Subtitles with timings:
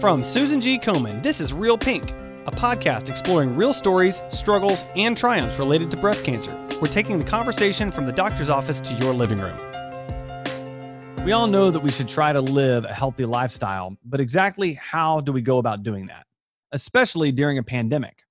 [0.00, 0.78] From Susan G.
[0.78, 2.12] Komen, this is Real Pink,
[2.46, 6.56] a podcast exploring real stories, struggles, and triumphs related to breast cancer.
[6.80, 9.58] We're taking the conversation from the doctor's office to your living room.
[11.24, 15.20] We all know that we should try to live a healthy lifestyle, but exactly how
[15.20, 16.26] do we go about doing that,
[16.70, 18.22] especially during a pandemic?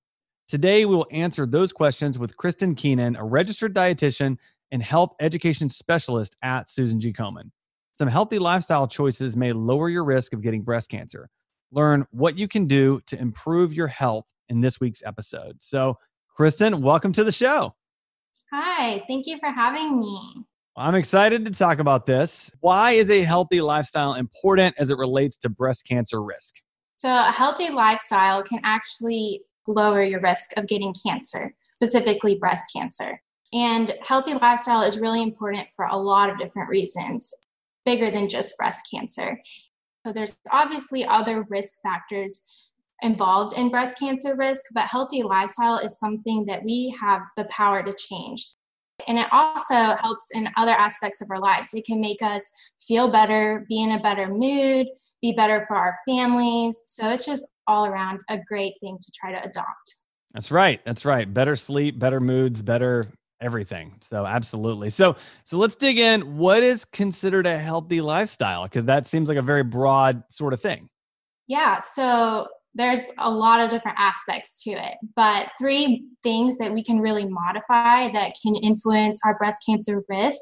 [0.48, 4.38] Today, we will answer those questions with Kristen Keenan, a registered dietitian
[4.72, 7.12] and health education specialist at Susan G.
[7.12, 7.52] Komen.
[7.96, 11.30] Some healthy lifestyle choices may lower your risk of getting breast cancer.
[11.72, 15.58] Learn what you can do to improve your health in this week's episode.
[15.60, 15.98] So,
[16.36, 17.76] Kristen, welcome to the show.
[18.54, 20.46] Hi, thank you for having me.
[20.78, 22.52] I'm excited to talk about this.
[22.62, 26.56] Why is a healthy lifestyle important as it relates to breast cancer risk?
[26.96, 33.22] So, a healthy lifestyle can actually lower your risk of getting cancer, specifically breast cancer.
[33.54, 37.34] And healthy lifestyle is really important for a lot of different reasons
[37.86, 39.42] bigger than just breast cancer.
[40.08, 42.42] So there's obviously other risk factors
[43.02, 47.84] involved in breast cancer risk, but healthy lifestyle is something that we have the power
[47.84, 48.48] to change.
[49.06, 51.74] And it also helps in other aspects of our lives.
[51.74, 54.88] It can make us feel better, be in a better mood,
[55.22, 56.82] be better for our families.
[56.86, 59.96] So it's just all around a great thing to try to adopt.
[60.34, 60.80] That's right.
[60.86, 61.32] That's right.
[61.32, 63.08] Better sleep, better moods, better
[63.42, 63.94] everything.
[64.02, 64.90] So absolutely.
[64.90, 66.38] So so let's dig in.
[66.38, 68.64] What is considered a healthy lifestyle?
[68.64, 70.90] Because that seems like a very broad sort of thing.
[71.48, 71.80] Yeah.
[71.80, 77.00] So there's a lot of different aspects to it, but three things that we can
[77.00, 80.42] really modify that can influence our breast cancer risk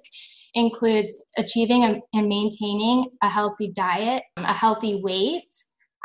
[0.54, 5.48] includes achieving and maintaining a healthy diet, a healthy weight,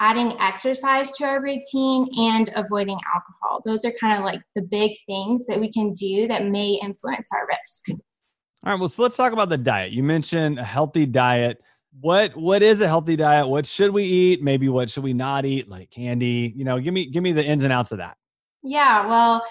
[0.00, 3.60] adding exercise to our routine and avoiding alcohol.
[3.64, 7.30] Those are kind of like the big things that we can do that may influence
[7.34, 8.00] our risk.
[8.64, 9.92] All right, well, so let's talk about the diet.
[9.92, 11.62] You mentioned a healthy diet.
[12.00, 13.48] What what is a healthy diet?
[13.48, 14.42] What should we eat?
[14.42, 15.68] Maybe what should we not eat?
[15.68, 18.16] Like candy, you know, give me give me the ins and outs of that.
[18.62, 19.44] Yeah, well,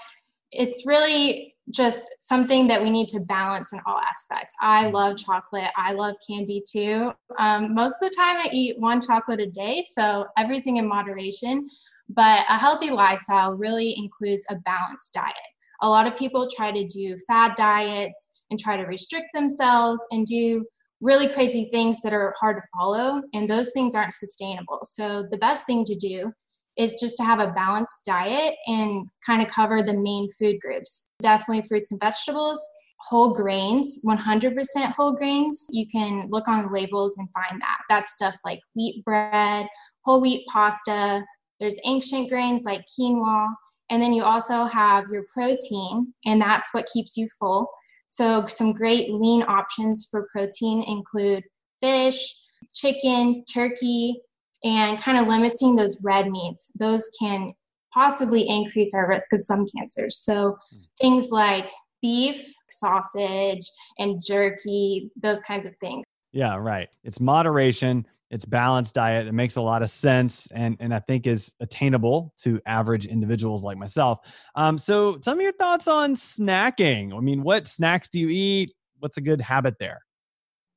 [0.51, 4.53] it's really just something that we need to balance in all aspects.
[4.59, 4.93] I mm.
[4.93, 5.69] love chocolate.
[5.75, 7.11] I love candy too.
[7.37, 11.67] Um, most of the time, I eat one chocolate a day, so everything in moderation.
[12.09, 15.35] But a healthy lifestyle really includes a balanced diet.
[15.81, 20.25] A lot of people try to do fad diets and try to restrict themselves and
[20.25, 20.65] do
[21.01, 24.79] really crazy things that are hard to follow, and those things aren't sustainable.
[24.83, 26.33] So, the best thing to do
[26.79, 31.09] is just to have a balanced diet and kind of cover the main food groups.
[31.21, 32.61] Definitely fruits and vegetables,
[33.01, 35.67] whole grains, 100% whole grains.
[35.71, 37.79] You can look on the labels and find that.
[37.89, 39.67] That's stuff like wheat bread,
[40.05, 41.25] whole wheat pasta.
[41.59, 43.49] There's ancient grains like quinoa.
[43.89, 47.67] And then you also have your protein, and that's what keeps you full.
[48.07, 51.43] So, some great lean options for protein include
[51.81, 52.35] fish,
[52.73, 54.21] chicken, turkey,
[54.63, 56.71] and kind of limiting those red meats.
[56.77, 57.53] Those can
[57.93, 60.17] possibly increase our risk of some cancers.
[60.17, 60.79] So hmm.
[61.01, 61.69] things like
[62.01, 63.67] beef, sausage,
[63.97, 66.03] and jerky, those kinds of things.
[66.31, 66.87] Yeah, right.
[67.03, 69.27] It's moderation, it's balanced diet.
[69.27, 73.63] It makes a lot of sense and, and I think is attainable to average individuals
[73.63, 74.19] like myself.
[74.55, 77.15] Um, so tell me your thoughts on snacking.
[77.15, 78.73] I mean, what snacks do you eat?
[78.99, 79.99] What's a good habit there?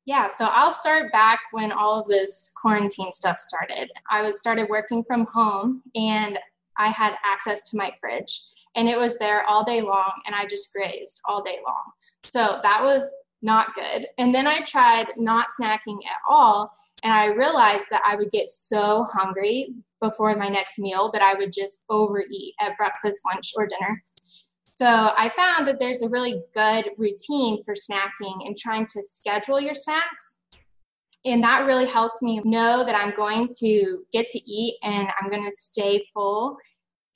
[0.04, 3.90] Yeah, so I'll start back when all of this quarantine stuff started.
[4.10, 6.38] I would started working from home and
[6.76, 8.40] I had access to my fridge
[8.74, 11.82] and it was there all day long and I just grazed all day long.
[12.24, 13.02] So that was
[13.42, 14.06] not good.
[14.18, 16.72] And then I tried not snacking at all
[17.04, 21.34] and I realized that I would get so hungry before my next meal that I
[21.34, 24.02] would just overeat at breakfast, lunch, or dinner.
[24.82, 29.60] So I found that there's a really good routine for snacking and trying to schedule
[29.60, 30.42] your snacks.
[31.24, 35.30] And that really helped me know that I'm going to get to eat and I'm
[35.30, 36.56] going to stay full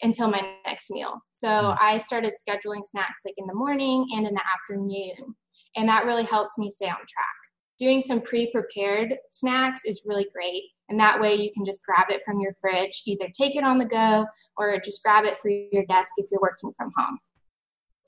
[0.00, 1.18] until my next meal.
[1.30, 1.76] So mm.
[1.80, 5.34] I started scheduling snacks like in the morning and in the afternoon.
[5.74, 7.34] And that really helped me stay on track.
[7.78, 10.62] Doing some pre prepared snacks is really great.
[10.88, 13.78] And that way you can just grab it from your fridge, either take it on
[13.78, 14.24] the go
[14.56, 17.18] or just grab it for your desk if you're working from home.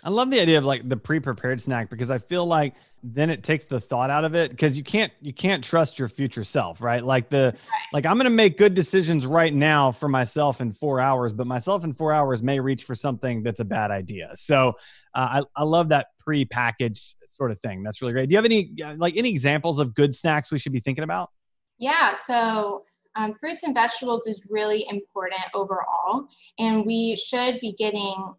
[0.05, 3.43] I love the idea of like the pre-prepared snack because I feel like then it
[3.43, 6.81] takes the thought out of it because you can't you can't trust your future self,
[6.81, 7.05] right?
[7.05, 7.55] Like the
[7.93, 11.85] like I'm gonna make good decisions right now for myself in four hours, but myself
[11.85, 14.33] in four hours may reach for something that's a bad idea.
[14.37, 14.75] So
[15.15, 17.83] uh, I I love that pre-packaged sort of thing.
[17.83, 18.29] That's really great.
[18.29, 21.31] Do you have any like any examples of good snacks we should be thinking about?
[21.79, 22.15] Yeah.
[22.15, 22.85] So
[23.17, 26.29] um, fruits and vegetables is really important overall,
[26.59, 28.35] and we should be getting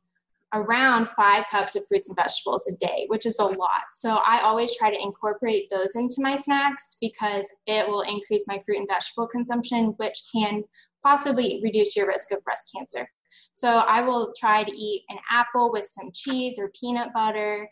[0.54, 3.84] around five cups of fruits and vegetables a day, which is a lot.
[3.92, 8.60] So I always try to incorporate those into my snacks because it will increase my
[8.66, 10.64] fruit and vegetable consumption, which can
[11.04, 13.10] possibly reduce your risk of breast cancer.
[13.54, 17.70] So I will try to eat an apple with some cheese or peanut butter,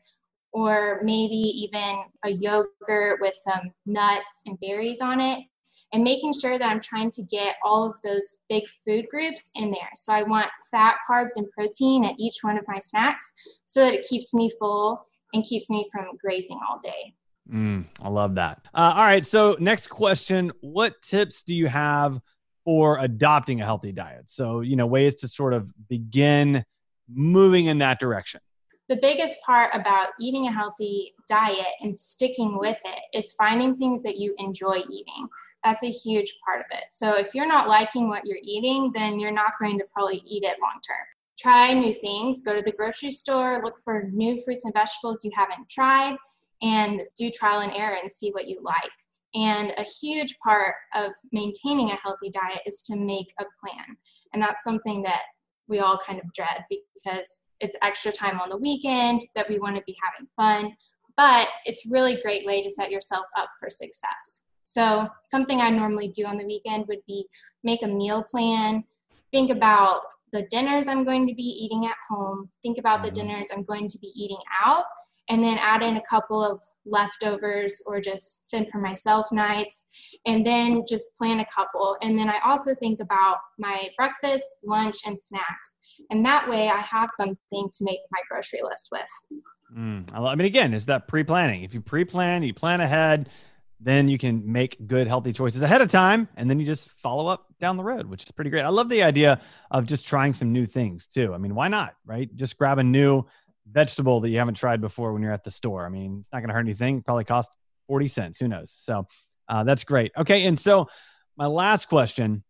[0.54, 5.40] or maybe even a yogurt with some nuts and berries on it
[5.94, 9.72] and making sure that I'm trying to get all of those big food groups in
[9.72, 9.90] there.
[9.96, 13.32] So I want fat, carbs, and protein at each one of my snacks
[13.66, 17.14] so that it keeps me full and keeps me from grazing all day.
[17.52, 18.62] Mm, I love that.
[18.74, 19.26] Uh, all right.
[19.26, 22.20] So, next question What tips do you have
[22.66, 24.30] for adopting a healthy diet?
[24.30, 26.66] So, you know, ways to sort of begin
[27.08, 28.42] moving in that direction
[28.90, 34.02] the biggest part about eating a healthy diet and sticking with it is finding things
[34.04, 35.28] that you enjoy eating.
[35.64, 36.86] That's a huge part of it.
[36.92, 40.44] So if you're not liking what you're eating, then you're not going to probably eat
[40.44, 41.06] it long term.
[41.40, 45.32] Try new things, go to the grocery store, look for new fruits and vegetables you
[45.36, 46.16] haven't tried,
[46.62, 48.92] and do trial and error and see what you like.
[49.36, 53.98] And a huge part of maintaining a healthy diet is to make a plan.
[54.34, 55.24] And that's something that
[55.68, 59.76] we all kind of dread because it's extra time on the weekend that we want
[59.76, 60.76] to be having fun
[61.16, 66.10] but it's really great way to set yourself up for success so something i normally
[66.10, 67.26] do on the weekend would be
[67.64, 68.84] make a meal plan
[69.32, 70.02] think about
[70.34, 73.28] the dinners i'm going to be eating at home think about the mm-hmm.
[73.28, 74.84] dinners i'm going to be eating out
[75.30, 79.86] and then add in a couple of leftovers or just fend for myself nights
[80.26, 81.98] and then just plan a couple.
[82.02, 85.78] And then i also think about my breakfast lunch and snacks.
[86.10, 89.02] And that way i have something to make my grocery list with.
[89.78, 91.64] Mm, i mean again is that pre-planning.
[91.64, 93.30] If you pre-plan you plan ahead
[93.80, 97.28] then you can make good healthy choices ahead of time and then you just follow
[97.28, 99.40] up down the road which is pretty great i love the idea
[99.72, 102.84] of just trying some new things too i mean why not right just grab a
[102.84, 103.24] new
[103.72, 105.86] vegetable that you haven't tried before when you're at the store.
[105.86, 107.02] I mean, it's not going to hurt anything.
[107.02, 107.52] Probably cost
[107.88, 108.40] 40 cents.
[108.40, 108.76] Who knows?
[108.78, 109.08] So
[109.50, 110.12] uh, that's great.
[110.18, 110.46] Okay.
[110.46, 110.88] And so
[111.38, 112.44] my last question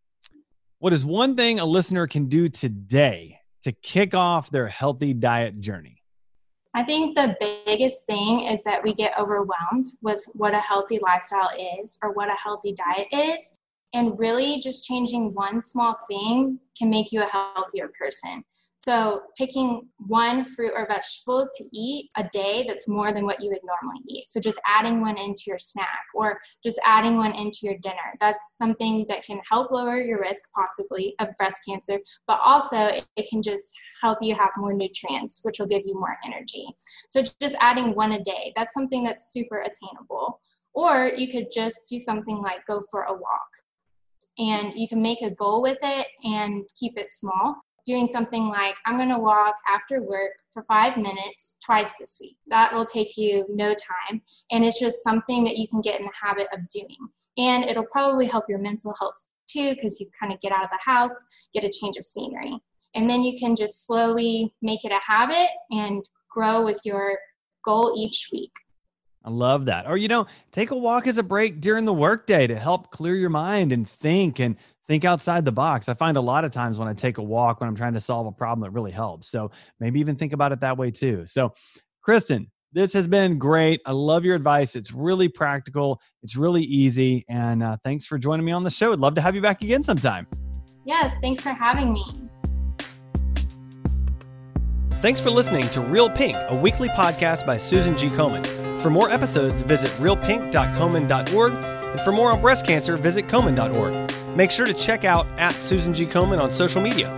[0.79, 5.59] What is one thing a listener can do today to kick off their healthy diet
[5.59, 5.96] journey?
[6.77, 7.35] I think the
[7.65, 11.49] biggest thing is that we get overwhelmed with what a healthy lifestyle
[11.81, 13.53] is or what a healthy diet is.
[13.93, 18.43] And really, just changing one small thing can make you a healthier person.
[18.79, 23.49] So, picking one fruit or vegetable to eat a day that's more than what you
[23.49, 24.27] would normally eat.
[24.27, 28.13] So, just adding one into your snack or just adding one into your dinner.
[28.19, 33.29] That's something that can help lower your risk, possibly, of breast cancer, but also it
[33.29, 33.73] can just
[34.03, 36.67] help you have more nutrients, which will give you more energy.
[37.09, 40.39] So, just adding one a day, that's something that's super attainable.
[40.73, 43.49] Or you could just do something like go for a walk
[44.37, 47.55] and you can make a goal with it and keep it small
[47.87, 52.35] doing something like I'm going to walk after work for five minutes twice this week.
[52.47, 54.21] That will take you no time.
[54.51, 56.97] And it's just something that you can get in the habit of doing.
[57.37, 59.15] And it'll probably help your mental health
[59.49, 61.15] too, because you kind of get out of the house,
[61.53, 62.59] get a change of scenery.
[62.93, 67.17] And then you can just slowly make it a habit and grow with your
[67.63, 68.51] goal each week.
[69.27, 69.85] I love that.
[69.87, 73.13] Or, you know, take a walk as a break during the workday to help clear
[73.13, 74.55] your mind and think and
[74.87, 75.89] think outside the box.
[75.89, 77.99] I find a lot of times when I take a walk, when I'm trying to
[77.99, 79.27] solve a problem, it really helps.
[79.27, 79.51] So
[79.81, 81.25] maybe even think about it that way too.
[81.25, 81.53] So,
[82.01, 83.81] Kristen, this has been great.
[83.85, 84.77] I love your advice.
[84.77, 87.25] It's really practical, it's really easy.
[87.27, 88.93] And uh, thanks for joining me on the show.
[88.93, 90.25] I'd love to have you back again sometime.
[90.85, 92.05] Yes, thanks for having me.
[94.91, 98.07] Thanks for listening to Real Pink, a weekly podcast by Susan G.
[98.07, 98.56] Komen.
[98.81, 101.53] For more episodes, visit realpink.komen.org.
[101.53, 104.35] And for more on breast cancer, visit komen.org.
[104.35, 106.05] Make sure to check out at Susan G.
[106.05, 107.11] Komen on social media.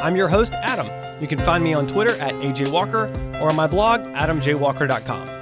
[0.00, 0.88] I'm your host, Adam.
[1.20, 3.06] You can find me on Twitter at AJ Walker
[3.40, 5.41] or on my blog, adamjwalker.com.